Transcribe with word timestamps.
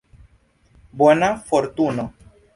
Bona 1.03 1.29
fortuno. 1.51 2.09